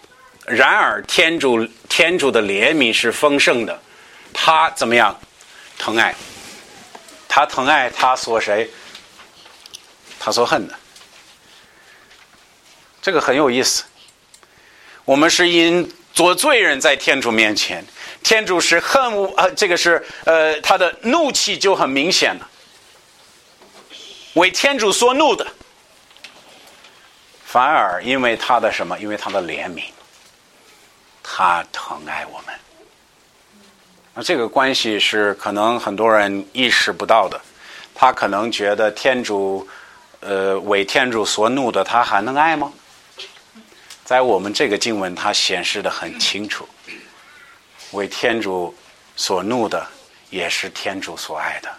[0.46, 3.80] 然而，天主天主的怜悯是丰盛的，
[4.32, 5.18] 他怎么样？
[5.78, 6.14] 疼爱，
[7.26, 8.68] 他疼爱他所谁？
[10.20, 10.74] 他所恨的。
[13.00, 13.84] 这个很有意思。
[15.04, 17.84] 我们是因做罪人在天主面前，
[18.22, 22.48] 天主是恨恶，呃，这个是呃，他的怒气就很明显了，
[24.34, 25.46] 为天主所怒的。
[27.44, 28.98] 反而因为他的什么？
[28.98, 29.84] 因为他的怜悯。
[31.26, 32.54] 他疼爱我们，
[34.12, 37.40] 那这个关系是可能很多人意识不到的。
[37.94, 39.66] 他可能觉得天主，
[40.20, 42.70] 呃，为天主所怒的，他还能爱吗？
[44.04, 46.68] 在我们这个经文，它显示的很清楚，
[47.92, 48.74] 为天主
[49.16, 49.86] 所怒的，
[50.28, 51.74] 也是天主所爱的。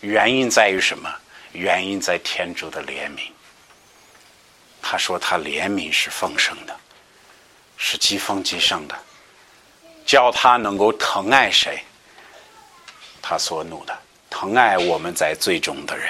[0.00, 1.08] 原因在于什么？
[1.52, 3.30] 原因在天主的怜悯。
[4.82, 6.76] 他说他怜悯是丰盛的。
[7.78, 8.94] 是疾风极盛的，
[10.04, 11.82] 叫他能够疼爱谁？
[13.22, 13.96] 他所怒的，
[14.28, 16.08] 疼爱我们在最终的人。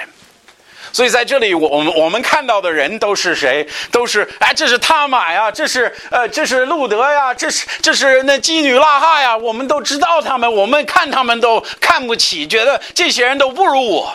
[0.91, 3.67] 所以在这里，我我们我们看到的人都是谁？
[3.91, 9.37] 都是哎，这是他玛呀，这是呃，这是路德呀，这是这是那妓女拉哈呀。
[9.37, 14.11] 我们都知道他们，我们看他们都看不起，觉得这些人都不如我。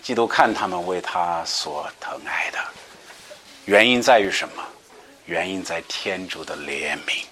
[0.00, 2.58] 基督看他们为他所疼爱的，
[3.64, 4.62] 原因在于什么？
[5.30, 7.22] 原因在天主的怜悯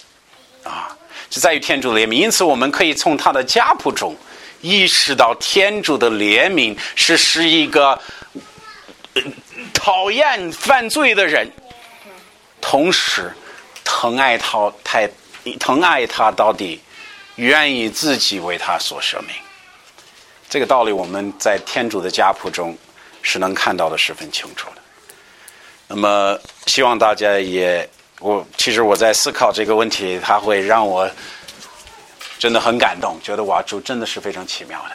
[0.62, 0.96] 啊，
[1.28, 2.12] 是在于天主的怜悯。
[2.12, 4.16] 因此，我们可以从他的家谱中
[4.60, 8.00] 意识到，天主的怜悯是是一个。
[9.74, 11.50] 讨厌犯罪的人，
[12.60, 13.32] 同时
[13.82, 15.10] 疼爱他，太
[15.58, 16.80] 疼爱他到底，
[17.34, 19.30] 愿意自己为他所舍命。
[20.48, 22.76] 这个道理我们在天主的家谱中
[23.22, 24.77] 是能看到的十分清楚的。
[25.90, 27.88] 那么，希望大家也
[28.20, 31.08] 我其实我在思考这个问题，它会让我
[32.38, 34.94] 真的很感动，觉得哇，主真的是非常奇妙的。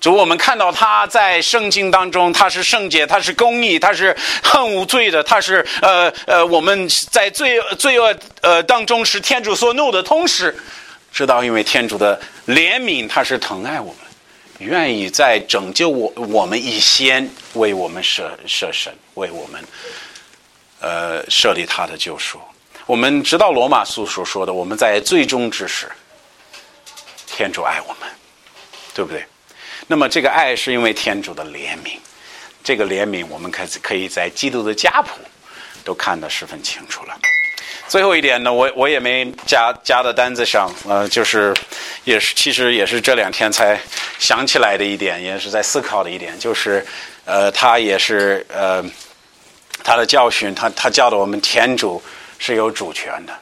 [0.00, 10.56] 主，我们看到他在圣经当中，他是圣洁，他是公义，他是恨无罪的，他是呃呃，我们在罪罪恶呃当中是天主所怒的同时，
[11.12, 13.96] 知道因为天主的怜悯，他是疼爱我们，
[14.60, 19.64] 愿意在拯救我我们以先为我们设设神，为我们
[20.80, 22.38] 呃设立他的救赎。
[22.86, 25.90] 我们知道罗马书所说的，我们在最终之时，
[27.26, 28.08] 天主爱我们，
[28.92, 29.24] 对不对？
[29.86, 31.98] 那么，这个爱是因为天主的怜悯，
[32.62, 35.18] 这个怜悯我们可可以在基督的家谱
[35.84, 37.18] 都看得十分清楚了。
[37.90, 41.52] 最后一点呢，我我也没加加到单子上，呃，就是
[42.04, 43.76] 也是其实也是这两天才
[44.16, 46.86] 想起来的一点，也是在思考的一点，就是
[47.24, 48.80] 呃，他也是呃，
[49.82, 52.00] 他的教训，他他教的我们天主
[52.38, 53.36] 是有主权的，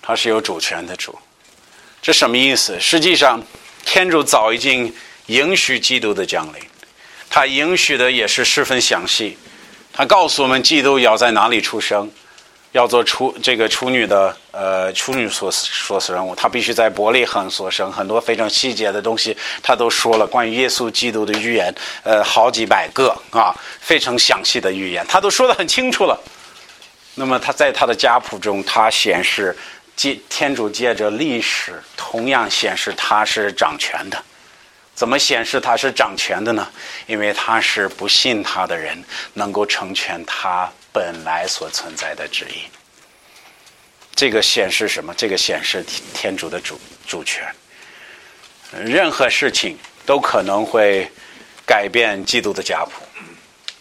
[0.00, 1.18] 他是有主权的主，
[2.00, 2.80] 这什么意思？
[2.80, 3.38] 实际上，
[3.84, 4.90] 天主早已经。
[5.26, 6.60] 允许基督的降临，
[7.28, 9.38] 他允许的也是十分详细。
[9.92, 12.10] 他告诉我们，基督要在哪里出生，
[12.72, 17.90] 要做处这个处女的呃处女所所死人物，他必须在伯利恒所生。
[17.90, 20.26] 很多非常细节的东西，他都说了。
[20.26, 26.16] 关于耶稣基督的预言，呃，好几百个啊，非常详细的预言，他都说得很清楚了。
[27.16, 29.56] 那么他在他的家谱中，他显示
[29.96, 34.16] 借天主借着历史，同样显示他是掌权的。
[34.94, 36.68] 怎么显示他是掌权的呢？
[37.06, 39.02] 因为他是不信他的人
[39.34, 42.62] 能够成全他本来所存在的旨意。
[44.14, 45.14] 这个显示什么？
[45.16, 47.42] 这个显示天主的主主权。
[48.84, 51.10] 任何事情都可能会
[51.66, 53.02] 改变基督的家谱，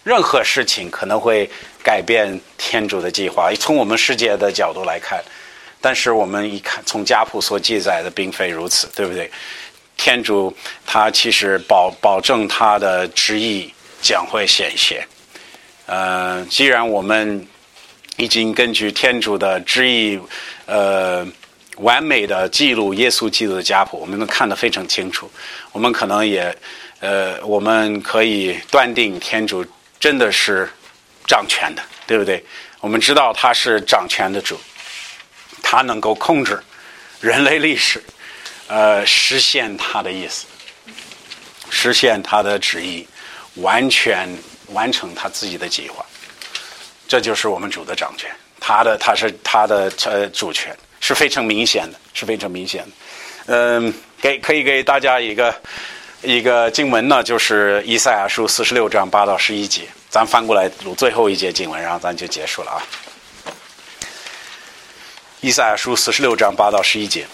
[0.03, 1.49] 任何事情可能会
[1.83, 3.51] 改变天主的计划。
[3.59, 5.23] 从我们世界的角度来看，
[5.81, 9.29] 但是我们一看从家谱所记载的，并非如此，对不对？
[9.97, 10.55] 天主
[10.85, 15.05] 他其实保保证他的旨意将会显现。
[15.89, 17.47] 呃，既然我们
[18.17, 20.19] 已经根据天主的旨意，
[20.67, 21.27] 呃，
[21.77, 25.27] 完美的记录耶稣基督的家谱，我们能看得非常清楚。
[25.71, 26.55] 我们可能也，
[26.99, 29.65] 呃，我们可以断定天主
[29.99, 30.69] 真的是
[31.25, 32.45] 掌权的，对不对？
[32.81, 34.59] 我们知道他是掌权的主，
[35.63, 36.61] 他能够控制
[37.19, 37.99] 人类历史。
[38.67, 40.45] 呃，实现他的意思，
[41.71, 43.07] 实现他的旨意，
[43.55, 44.29] 完全
[44.73, 46.05] 完成他自己的计划，
[47.07, 48.29] 这就是我们主的掌权。
[48.59, 52.89] 他的他是他的呃主权是非常明显的，是非常明显的。
[53.47, 55.53] 嗯，给可以给大家一个
[56.21, 62.83] 一个经文呢，就是以赛亚书四十六章八到十一节，咱翻过来读最后一节经文，然后咱就结束了啊。
[65.41, 67.25] 以赛亚书四十六章八到十一节。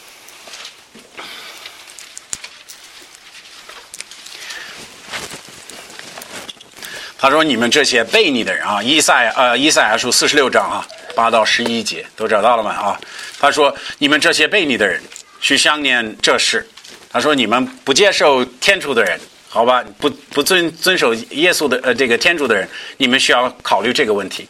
[7.25, 12.69] 他说：“你们这些悖逆的人啊，伊赛呃伊赛亚书四十六章啊，八到十一节都找到了吗？
[12.69, 13.01] 啊，
[13.39, 15.01] 他说：你们这些悖逆的人，
[15.41, 16.69] 去想念这事。
[17.09, 19.19] 他说：你们不接受天主的人，
[19.49, 24.47] 好吧，不不遵遵守耶稣的呃这个天主的人，你们需要考虑这个问题。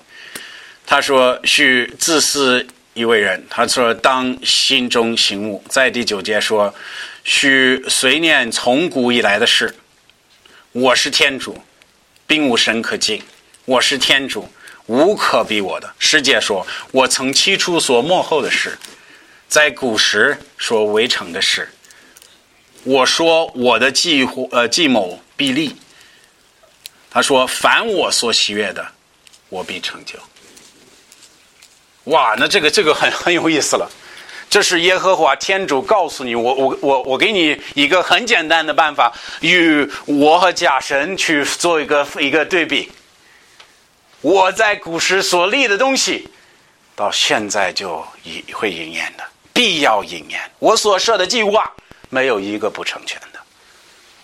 [0.86, 3.42] 他说：需自私一位人。
[3.50, 5.64] 他说：当心中醒悟。
[5.70, 6.76] 在第九节说：
[7.24, 9.74] 需随念从古以来的事。
[10.74, 11.58] 我是天主。”
[12.28, 13.22] 并无神可敬，
[13.66, 14.50] 我是天主，
[14.88, 15.94] 无可比我的。
[16.00, 18.78] 世界说，我曾起初所幕后的事，
[19.48, 21.70] 在古时所围成的事。
[22.84, 25.76] 我说我的计呃计谋必立。
[27.10, 28.86] 他说，凡我所喜悦的，
[29.50, 30.20] 我必成就。
[32.06, 33.90] 哇，那这个这个很很有意思了。
[34.50, 42.90] 这是耶和华天主告诉你，我我我我给你一个很简单的办法，与我和假神去做一个一个对比。
[44.22, 46.30] 我在古时所立的东西，
[46.96, 49.24] 到现在就已会应验的，
[49.54, 50.40] 必要应验。
[50.58, 51.72] 我所设的计划，
[52.10, 53.40] 没有一个不成全的，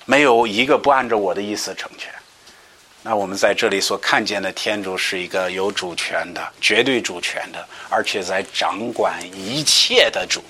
[0.06, 2.10] 没有一个不按照我的意思成全。
[3.04, 10.44] 那我们在这里所看见的天主是一个有主权的、绝对主权的，而且在掌管一切的主。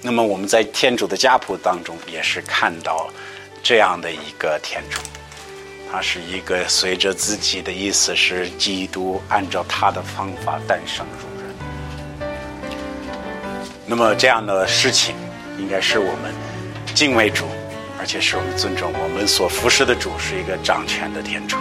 [0.00, 3.10] 那么我们在天主的家谱当中也是看到
[3.64, 5.00] 这样的一个天主，
[5.90, 12.30] 他是一个随着自己的意思是基督按照他的方法诞生入人。
[13.84, 15.16] 那么这样的事情
[15.58, 16.32] 应该是我们
[16.94, 17.44] 敬畏主。
[17.98, 21.56] 而且是我们尊重我们所服侍的主是一个掌权的天主，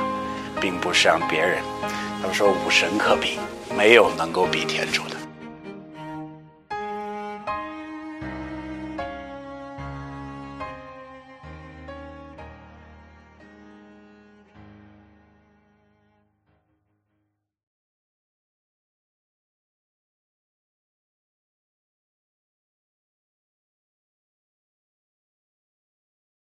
[0.61, 1.61] 并不是让别人。
[2.21, 3.39] 他们说无神可比，
[3.75, 5.26] 没有能够比天主的。